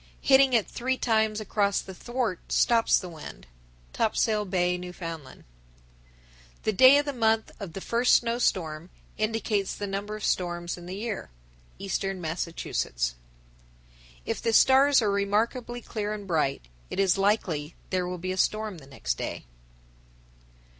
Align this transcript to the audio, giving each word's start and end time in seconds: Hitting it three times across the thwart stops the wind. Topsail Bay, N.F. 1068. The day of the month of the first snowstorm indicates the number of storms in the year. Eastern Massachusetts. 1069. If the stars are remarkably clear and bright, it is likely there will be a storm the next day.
Hitting 0.21 0.53
it 0.53 0.65
three 0.67 0.97
times 0.97 1.39
across 1.39 1.79
the 1.79 1.93
thwart 1.93 2.51
stops 2.51 2.97
the 2.97 3.07
wind. 3.07 3.45
Topsail 3.93 4.45
Bay, 4.45 4.73
N.F. 4.73 4.99
1068. 4.99 5.45
The 6.63 6.73
day 6.73 6.97
of 6.97 7.05
the 7.05 7.13
month 7.13 7.51
of 7.59 7.73
the 7.73 7.81
first 7.81 8.15
snowstorm 8.15 8.89
indicates 9.19 9.75
the 9.75 9.85
number 9.85 10.15
of 10.15 10.23
storms 10.25 10.75
in 10.75 10.87
the 10.87 10.95
year. 10.95 11.29
Eastern 11.77 12.19
Massachusetts. 12.19 13.13
1069. 14.23 14.23
If 14.25 14.41
the 14.41 14.53
stars 14.53 15.03
are 15.03 15.11
remarkably 15.11 15.81
clear 15.81 16.13
and 16.15 16.25
bright, 16.25 16.67
it 16.89 16.99
is 16.99 17.19
likely 17.19 17.75
there 17.91 18.07
will 18.07 18.17
be 18.17 18.31
a 18.31 18.37
storm 18.37 18.79
the 18.79 18.87
next 18.87 19.19
day. 19.19 19.45